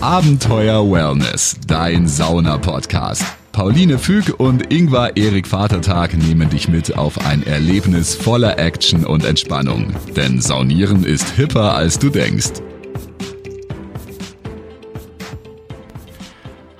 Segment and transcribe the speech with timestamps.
[0.00, 3.24] Abenteuer Wellness, dein Sauna-Podcast.
[3.50, 9.24] Pauline Füg und Ingvar Erik Vatertag nehmen dich mit auf ein Erlebnis voller Action und
[9.24, 9.92] Entspannung.
[10.14, 12.62] Denn Saunieren ist hipper, als du denkst.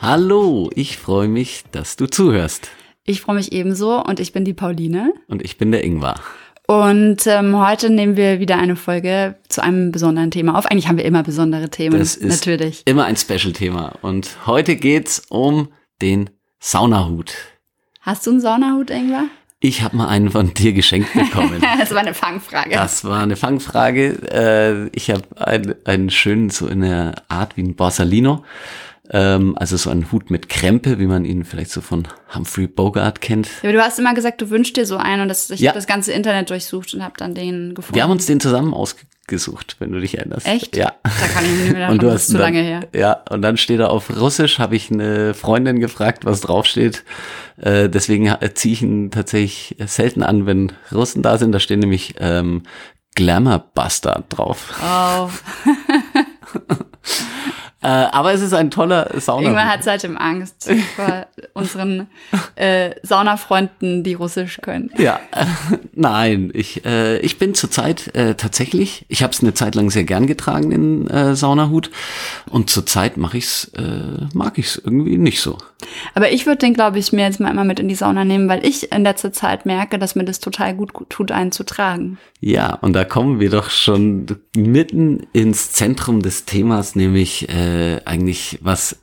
[0.01, 2.71] Hallo, ich freue mich, dass du zuhörst.
[3.05, 5.13] Ich freue mich ebenso und ich bin die Pauline.
[5.27, 6.21] Und ich bin der Ingvar.
[6.79, 10.67] Und ähm, heute nehmen wir wieder eine Folge zu einem besonderen Thema auf.
[10.67, 12.83] Eigentlich haben wir immer besondere Themen, Das ist natürlich.
[12.85, 13.95] immer ein Special-Thema.
[14.03, 15.69] Und heute geht's um
[16.03, 16.29] den
[16.61, 17.33] Saunahut.
[18.03, 19.25] Hast du einen Saunahut, Ingwer?
[19.61, 21.63] Ich habe mal einen von dir geschenkt bekommen.
[21.79, 22.69] Das war eine Fangfrage.
[22.71, 24.11] Das war eine Fangfrage.
[24.31, 28.45] Äh, Ich habe einen, einen schönen, so in der Art wie ein Borsalino.
[29.11, 33.21] Ähm, Also so einen Hut mit Krempe, wie man ihn vielleicht so von Humphrey Bogart
[33.21, 33.49] kennt.
[33.63, 35.71] Ja, aber du hast immer gesagt, du wünschst dir so einen und das, ich Ja.
[35.71, 37.95] habe das ganze Internet durchsucht und habe dann den gefunden.
[37.95, 40.47] Wir haben uns den zusammen ausgesucht, wenn du dich erinnerst.
[40.47, 40.77] Echt?
[40.77, 40.93] Ja.
[41.03, 42.81] Da kann ich nicht mehr Und du das hast ist zu lange her.
[42.95, 47.03] Ja, und dann steht er auf Russisch, habe ich eine Freundin gefragt, was draufsteht.
[47.57, 51.53] Äh, deswegen ziehe ich ihn tatsächlich selten an, wenn Russen da sind.
[51.53, 52.63] Da stehen nämlich ähm,
[53.15, 54.79] Glamour Bastard drauf.
[54.85, 55.29] Oh,
[57.81, 59.49] Äh, aber es ist ein toller Sauna.
[59.49, 62.09] Ingwer hat seitdem Angst vor unseren
[62.57, 64.91] äh, Saunafreunden, die Russisch können.
[64.99, 65.47] Ja, äh,
[65.95, 70.03] nein, ich, äh, ich bin zurzeit äh, tatsächlich, ich habe es eine Zeit lang sehr
[70.03, 71.91] gern getragen, den äh, Saunahut.
[72.51, 75.59] Und zurzeit mache ich's, äh, mag ich's irgendwie nicht so.
[76.15, 78.49] Aber ich würde den, glaube ich, mir jetzt mal immer mit in die Sauna nehmen,
[78.49, 82.19] weil ich in letzter Zeit merke, dass mir das total gut tut, einen zu tragen.
[82.41, 88.59] Ja, und da kommen wir doch schon mitten ins Zentrum des Themas, nämlich äh, eigentlich,
[88.63, 88.97] was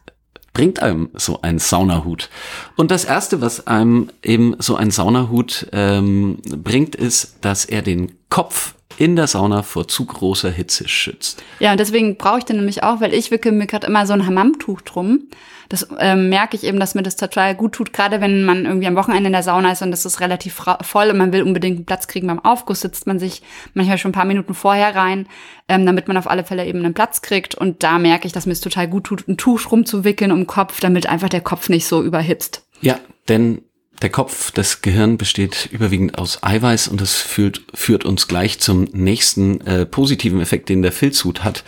[0.54, 2.30] bringt einem so ein Saunahut?
[2.76, 8.14] Und das Erste, was einem eben so ein Saunahut ähm, bringt, ist, dass er den
[8.30, 11.44] Kopf in der Sauna vor zu großer Hitze schützt.
[11.59, 14.14] Ja, und deswegen brauche ich den nämlich auch, weil ich wickel mir gerade immer so
[14.14, 15.28] ein Hammamtuch drum.
[15.67, 18.88] Das ähm, merke ich eben, dass mir das total gut tut, gerade wenn man irgendwie
[18.88, 21.78] am Wochenende in der Sauna ist und das ist relativ voll und man will unbedingt
[21.78, 23.41] einen Platz kriegen beim Aufguss, sitzt man sich
[23.74, 25.28] manchmal schon ein paar Minuten vorher rein,
[25.68, 27.56] ähm, damit man auf alle Fälle eben einen Platz kriegt.
[27.56, 30.47] Und da merke ich, dass mir es total gut tut, ein Tuch rumzuwickeln um den
[30.47, 32.68] Kopf, damit einfach der Kopf nicht so überhitzt.
[32.81, 33.63] Ja, denn
[34.01, 38.83] der Kopf, das Gehirn besteht überwiegend aus Eiweiß und das führt, führt uns gleich zum
[38.91, 41.63] nächsten äh, positiven Effekt, den der Filzhut hat.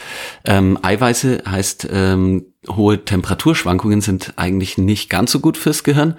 [0.45, 6.17] Ähm, Eiweiße heißt, ähm, hohe Temperaturschwankungen sind eigentlich nicht ganz so gut fürs Gehirn.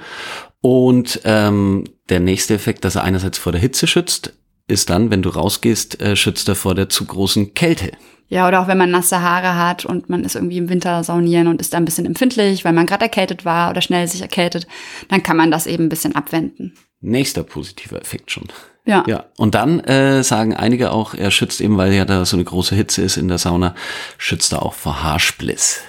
[0.60, 4.32] Und ähm, der nächste Effekt, dass er einerseits vor der Hitze schützt,
[4.66, 7.92] ist dann, wenn du rausgehst, äh, schützt er vor der zu großen Kälte.
[8.28, 11.46] Ja, oder auch wenn man nasse Haare hat und man ist irgendwie im Winter saunieren
[11.46, 14.66] und ist da ein bisschen empfindlich, weil man gerade erkältet war oder schnell sich erkältet,
[15.08, 16.74] dann kann man das eben ein bisschen abwenden.
[17.00, 18.44] Nächster positiver Effekt schon.
[18.84, 19.04] Ja.
[19.06, 22.44] Ja, und dann äh, sagen einige auch, er schützt eben, weil ja da so eine
[22.44, 23.74] große Hitze ist in der Sauna,
[24.18, 25.80] schützt er auch vor Haarspliss.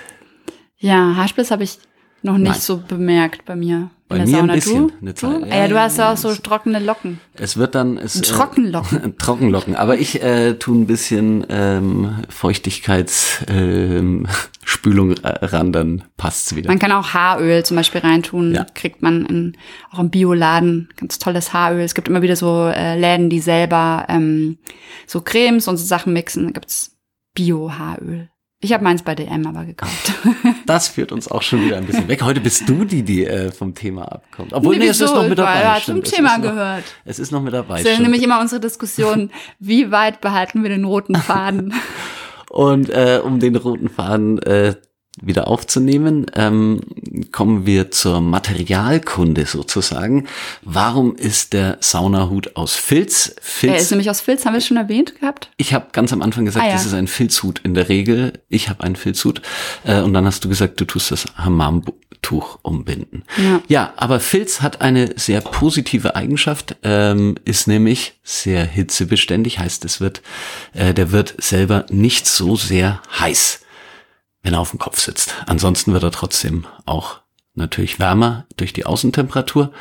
[0.77, 1.79] Ja, Haarspliss habe ich
[2.21, 2.59] noch nicht Nein.
[2.59, 3.89] so bemerkt bei mir.
[4.09, 4.53] Bei mir ein Sauna.
[4.53, 4.93] bisschen, Du?
[5.01, 5.15] eine du?
[5.15, 5.43] Zeit.
[5.43, 7.19] Ah Ja, Ja, du hast ja auch so trockene Locken.
[7.35, 9.03] Es wird dann es, Trockenlocken.
[9.03, 9.75] Äh, Trockenlocken.
[9.75, 14.27] Aber ich äh, tu ein bisschen ähm, Feuchtigkeitsspülung ähm,
[14.65, 16.69] Spülung ran, dann passt's wieder.
[16.69, 18.53] Man kann auch Haaröl zum Beispiel reintun.
[18.55, 18.65] Ja.
[18.73, 19.57] Kriegt man in,
[19.91, 21.81] auch im Bioladen ganz tolles Haaröl.
[21.81, 24.57] Es gibt immer wieder so äh, Läden, die selber ähm,
[25.05, 26.45] so Cremes und so Sachen mixen.
[26.47, 26.97] Da gibt's
[27.35, 28.29] Bio-Haaröl.
[28.61, 30.13] Ich habe meins bei DM aber gekauft.
[30.65, 32.21] Das führt uns auch schon wieder ein bisschen weg.
[32.21, 34.53] Heute bist du die, die äh, vom Thema abkommt.
[34.53, 35.05] Obwohl, nee, es wieso?
[35.05, 35.79] ist noch mit dabei.
[35.79, 35.85] Stimmt.
[35.85, 36.83] zum Es Thema noch, gehört.
[37.05, 37.77] Es ist noch mit dabei.
[37.77, 38.03] Das ist stimmt.
[38.03, 41.73] nämlich immer unsere Diskussion, wie weit behalten wir den roten Faden?
[42.49, 44.75] Und äh, um den roten Faden äh,
[45.21, 46.81] wieder aufzunehmen, ähm,
[47.31, 50.27] kommen wir zur Materialkunde sozusagen.
[50.61, 53.35] Warum ist der Saunahut aus Filz?
[53.41, 55.49] Filz Er ist nämlich aus Filz, haben wir es schon erwähnt gehabt?
[55.57, 56.73] ich habe ganz am Anfang gesagt, Ah, ja.
[56.75, 58.33] das ist ein Filzhut in der Regel.
[58.49, 59.41] Ich habe einen Filzhut.
[59.83, 63.23] Äh, und dann hast du gesagt, du tust das Hammamtuch umbinden.
[63.37, 63.61] Ja.
[63.67, 69.99] ja, aber Filz hat eine sehr positive Eigenschaft, ähm, ist nämlich sehr hitzebeständig, heißt es
[70.01, 70.21] wird,
[70.73, 73.61] äh, der wird selber nicht so sehr heiß,
[74.41, 75.33] wenn er auf dem Kopf sitzt.
[75.45, 77.21] Ansonsten wird er trotzdem auch
[77.53, 79.71] natürlich wärmer durch die Außentemperatur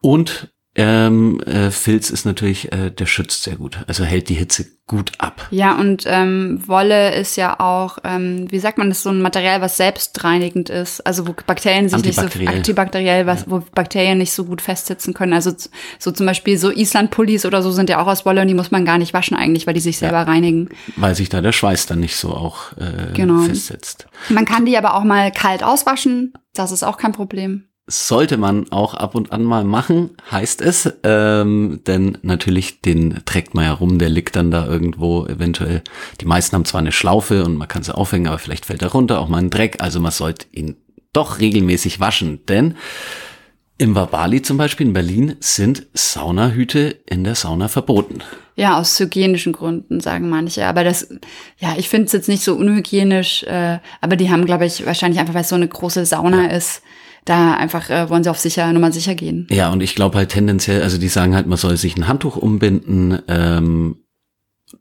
[0.00, 4.66] und ähm, äh, Filz ist natürlich, äh, der schützt sehr gut, also hält die Hitze
[4.86, 5.46] gut ab.
[5.50, 9.60] Ja, und ähm, Wolle ist ja auch, ähm, wie sagt man das, so ein Material,
[9.60, 11.06] was selbstreinigend ist.
[11.06, 13.26] Also wo Bakterien sich nicht so Antibakteriell.
[13.26, 15.34] was, wo Bakterien nicht so gut festsitzen können.
[15.34, 15.52] Also
[15.98, 18.70] so zum Beispiel so Island-Pullis oder so sind ja auch aus Wolle und die muss
[18.70, 20.70] man gar nicht waschen eigentlich, weil die sich selber reinigen.
[20.96, 23.42] Weil sich da der Schweiß dann nicht so auch äh, Genau.
[23.42, 24.06] festsetzt.
[24.30, 26.32] Man kann die aber auch mal kalt auswaschen.
[26.54, 27.67] Das ist auch kein Problem.
[27.88, 30.92] Sollte man auch ab und an mal machen, heißt es.
[31.02, 35.82] Ähm, denn natürlich, den trägt man ja rum, der liegt dann da irgendwo eventuell.
[36.20, 38.92] Die meisten haben zwar eine Schlaufe und man kann sie aufhängen, aber vielleicht fällt er
[38.92, 39.78] runter, auch mal ein Dreck.
[39.80, 40.76] Also man sollte ihn
[41.12, 42.74] doch regelmäßig waschen, denn
[43.78, 48.18] im Wabali zum Beispiel in Berlin sind Saunahüte in der Sauna verboten.
[48.56, 50.66] Ja, aus hygienischen Gründen, sagen manche.
[50.66, 51.08] Aber das,
[51.58, 55.20] ja, ich finde es jetzt nicht so unhygienisch, äh, aber die haben, glaube ich, wahrscheinlich
[55.20, 56.56] einfach, weil es so eine große Sauna ja.
[56.56, 56.82] ist,
[57.28, 59.46] da einfach äh, wollen sie auf sicher, Nummer sicher gehen.
[59.50, 62.36] Ja, und ich glaube halt tendenziell, also die sagen halt, man soll sich ein Handtuch
[62.36, 63.96] umbinden, ähm,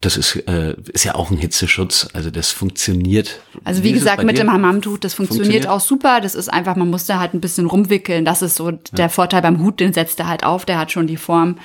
[0.01, 3.39] das ist, äh, ist ja auch ein Hitzeschutz, also das funktioniert.
[3.63, 4.43] Also wie, wie gesagt, mit dir?
[4.43, 6.19] dem Hammamtuch, das funktioniert, funktioniert, auch super.
[6.19, 8.25] Das ist einfach, man muss da halt ein bisschen rumwickeln.
[8.25, 8.77] Das ist so ja.
[8.91, 11.57] der Vorteil beim Hut, den setzt er halt auf, der hat schon die Form.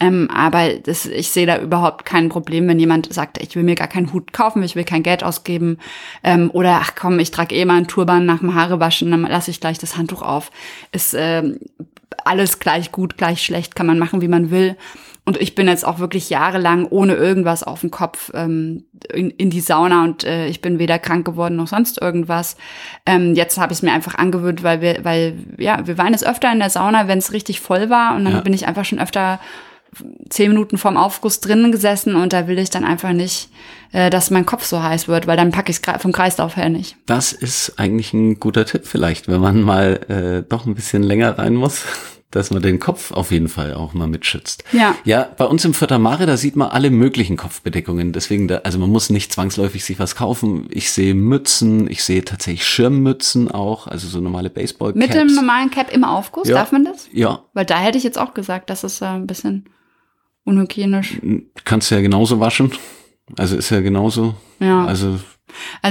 [0.00, 3.74] Ähm, aber das, ich sehe da überhaupt kein Problem, wenn jemand sagt, ich will mir
[3.74, 5.78] gar keinen Hut kaufen, ich will kein Geld ausgeben.
[6.24, 9.50] Ähm, oder ach komm, ich trage eh mal einen Turban nach dem Haarewaschen, dann lasse
[9.50, 10.50] ich gleich das Handtuch auf.
[10.92, 11.58] Ist ähm,
[12.24, 14.76] alles gleich gut, gleich schlecht, kann man machen, wie man will.
[15.26, 19.50] Und ich bin jetzt auch wirklich jahrelang ohne irgendwas auf dem Kopf ähm, in, in
[19.50, 22.56] die Sauna und äh, ich bin weder krank geworden noch sonst irgendwas.
[23.04, 26.26] Ähm, jetzt habe ich es mir einfach angewöhnt, weil wir, weil ja, wir waren jetzt
[26.26, 28.40] öfter in der Sauna, wenn es richtig voll war und dann ja.
[28.40, 29.40] bin ich einfach schon öfter
[30.28, 33.48] zehn Minuten vorm Aufguss drinnen gesessen und da will ich dann einfach nicht,
[33.92, 36.68] äh, dass mein Kopf so heiß wird, weil dann packe ich es vom Kreislauf her
[36.68, 36.96] nicht.
[37.06, 41.38] Das ist eigentlich ein guter Tipp vielleicht, wenn man mal äh, doch ein bisschen länger
[41.38, 41.84] rein muss
[42.30, 44.64] dass man den Kopf auf jeden Fall auch mal mitschützt.
[44.72, 44.96] Ja.
[45.04, 48.12] Ja, bei uns im Vierter Mare, da sieht man alle möglichen Kopfbedeckungen.
[48.12, 50.66] Deswegen, da, also man muss nicht zwangsläufig sich was kaufen.
[50.70, 54.98] Ich sehe Mützen, ich sehe tatsächlich Schirmmützen auch, also so normale baseball -Caps.
[54.98, 56.56] Mit dem normalen Cap im Aufguss, ja.
[56.56, 57.08] darf man das?
[57.12, 57.44] Ja.
[57.54, 59.68] Weil da hätte ich jetzt auch gesagt, das ist äh, ein bisschen
[60.44, 61.20] unhygienisch.
[61.64, 62.72] Kannst du ja genauso waschen.
[63.36, 64.34] Also ist ja genauso.
[64.60, 64.84] Ja.
[64.84, 65.18] Also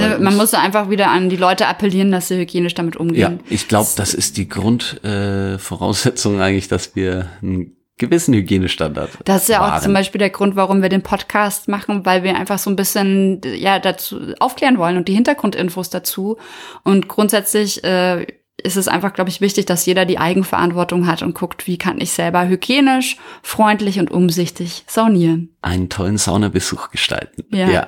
[0.04, 3.40] also man muss einfach wieder an die Leute appellieren, dass sie hygienisch damit umgehen.
[3.40, 9.10] Ja, ich glaube, das ist die Grundvoraussetzung äh, eigentlich, dass wir einen gewissen Hygienestandard.
[9.24, 12.36] Das ist ja auch zum Beispiel der Grund, warum wir den Podcast machen, weil wir
[12.36, 16.38] einfach so ein bisschen ja dazu aufklären wollen und die Hintergrundinfos dazu.
[16.84, 18.26] Und grundsätzlich äh,
[18.58, 22.02] ist es einfach, glaube ich, wichtig, dass jeder die Eigenverantwortung hat und guckt, wie kann
[22.02, 25.56] ich selber hygienisch, freundlich und umsichtig saunieren.
[25.62, 27.44] Einen tollen Saunabesuch gestalten.
[27.50, 27.70] Ja.
[27.70, 27.88] ja.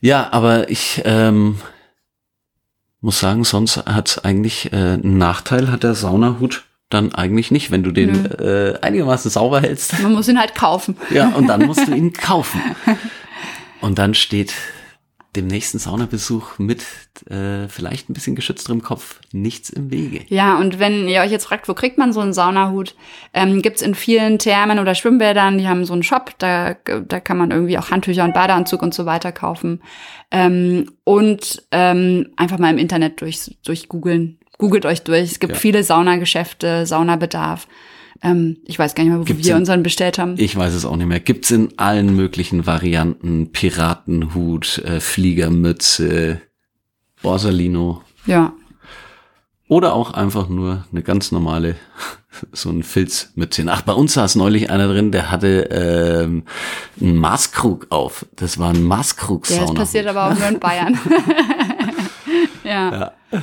[0.00, 1.58] Ja, aber ich ähm,
[3.00, 7.82] muss sagen, sonst hat's eigentlich äh, einen Nachteil, hat der Saunahut dann eigentlich nicht, wenn
[7.82, 10.00] du den äh, einigermaßen sauber hältst.
[10.02, 10.96] Man muss ihn halt kaufen.
[11.10, 12.60] Ja, und dann musst du ihn kaufen.
[13.80, 14.54] Und dann steht
[15.38, 16.84] dem nächsten Saunabesuch mit
[17.30, 20.20] äh, vielleicht ein bisschen geschützterem Kopf nichts im Wege.
[20.28, 22.94] Ja, und wenn ihr euch jetzt fragt, wo kriegt man so einen Saunahut,
[23.32, 27.38] ähm, gibt in vielen Thermen oder Schwimmbädern, die haben so einen Shop, da, da kann
[27.38, 29.80] man irgendwie auch Handtücher und Badeanzug und so weiter kaufen.
[30.30, 34.38] Ähm, und ähm, einfach mal im Internet durch, durch googeln.
[34.58, 35.30] Googelt euch durch.
[35.30, 35.58] Es gibt ja.
[35.58, 37.68] viele Saunageschäfte, Saunabedarf.
[38.22, 40.34] Ähm, ich weiß gar nicht mehr, wo Gibt's wir in, unseren bestellt haben.
[40.38, 41.20] Ich weiß es auch nicht mehr.
[41.20, 43.52] Gibt's in allen möglichen Varianten.
[43.52, 46.40] Piratenhut, äh, Fliegermütze,
[47.22, 48.02] Borsalino.
[48.26, 48.52] Ja.
[49.68, 51.76] Oder auch einfach nur eine ganz normale,
[52.52, 53.64] so ein Filzmütze.
[53.68, 56.44] Ach, bei uns saß neulich einer drin, der hatte ähm,
[57.00, 58.26] einen Maßkrug auf.
[58.34, 59.60] Das war ein Maßkrug-Sauna.
[59.60, 60.98] Ja, das passiert aber auch nur in Bayern.
[62.64, 63.12] ja.
[63.30, 63.42] ja.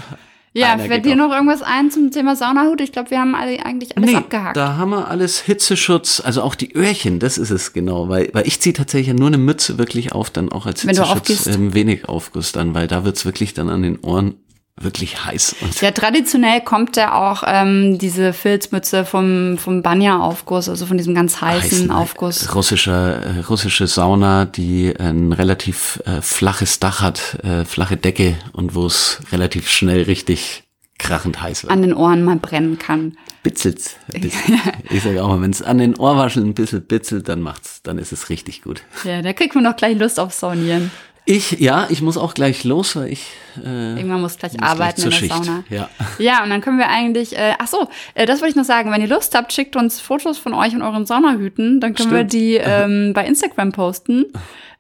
[0.58, 2.80] Ja, fällt dir noch irgendwas ein zum Thema Saunahut?
[2.80, 4.56] Ich glaube, wir haben alle, eigentlich alles nee, abgehakt.
[4.56, 8.48] Da haben wir alles Hitzeschutz, also auch die Öhrchen, das ist es genau, weil, weil
[8.48, 12.54] ich ziehe tatsächlich nur eine Mütze wirklich auf, dann auch als Hitzeschutz ähm, wenig Aufguss
[12.54, 14.36] dann, weil da wird's wirklich dann an den Ohren
[14.80, 15.56] wirklich heiß.
[15.62, 21.16] Und ja, traditionell kommt ja auch ähm, diese Filzmütze vom, vom Banya-Aufguss, also von diesem
[21.16, 22.54] ganz heißen, heißen Aufguss.
[22.54, 28.76] Russischer, äh, russische Sauna, die ein relativ äh, flaches Dach hat, äh, flache Decke und
[28.76, 30.64] wo es relativ schnell richtig
[30.98, 31.72] krachend heiß wird.
[31.72, 33.18] An den Ohren mal brennen kann.
[33.44, 33.98] Bitzelt.
[34.90, 37.98] ich sage auch mal, wenn es an den Ohrwascheln ein bisschen bitzelt, dann macht's, dann
[37.98, 38.82] ist es richtig gut.
[39.04, 40.92] Ja, da kriegt man doch gleich Lust auf Saunieren.
[41.28, 43.32] Ich, ja, ich muss auch gleich los, weil ich.
[43.58, 45.46] Äh, Irgendwann muss gleich muss arbeiten gleich in der Schicht.
[45.46, 45.64] Sauna.
[45.70, 45.90] Ja.
[46.20, 48.92] ja, und dann können wir eigentlich, äh, ach so, äh, das wollte ich noch sagen,
[48.92, 52.32] wenn ihr Lust habt, schickt uns Fotos von euch und euren Saunahüten, dann können Stimmt.
[52.32, 54.26] wir die ähm, bei Instagram posten.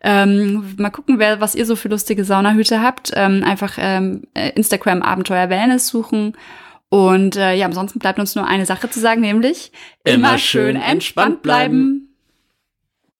[0.02, 3.12] Ähm, mal gucken, wer, was ihr so für lustige Saunahüte habt.
[3.16, 6.34] Ähm, einfach ähm, äh, Instagram Abenteuer Wellness suchen.
[6.90, 9.72] Und äh, ja, ansonsten bleibt uns nur eine Sache zu sagen, nämlich
[10.04, 12.05] immer, immer schön entspannt bleiben.